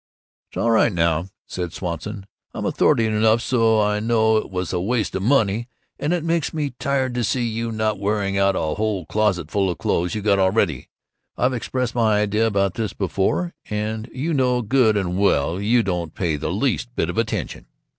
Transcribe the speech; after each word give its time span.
"That's 0.51 0.63
all 0.63 0.71
right 0.71 0.91
now," 0.91 1.27
said 1.45 1.73
Swanson. 1.73 2.25
"I'm 2.55 2.65
authority 2.65 3.05
enough 3.05 3.39
so 3.39 3.79
I 3.79 3.99
know 3.99 4.37
it 4.37 4.49
was 4.49 4.73
a 4.73 4.81
waste 4.81 5.13
of 5.13 5.21
money, 5.21 5.67
and 5.99 6.11
it 6.11 6.23
makes 6.23 6.55
me 6.55 6.71
tired 6.79 7.13
to 7.13 7.23
see 7.23 7.47
you 7.47 7.71
not 7.71 7.99
wearing 7.99 8.35
out 8.35 8.55
a 8.55 8.59
whole 8.61 9.05
closetful 9.05 9.69
of 9.69 9.77
clothes 9.77 10.15
you 10.15 10.23
got 10.23 10.39
already. 10.39 10.89
I've 11.37 11.53
expressed 11.53 11.93
my 11.93 12.19
idea 12.19 12.47
about 12.47 12.73
this 12.73 12.93
before, 12.93 13.53
and 13.69 14.09
you 14.11 14.33
know 14.33 14.63
good 14.63 14.97
and 14.97 15.19
well 15.19 15.61
you 15.61 15.83
didn't 15.83 16.15
pay 16.15 16.35
the 16.35 16.49
least 16.51 16.95
bit 16.95 17.07
of 17.11 17.19
attention. 17.19 17.67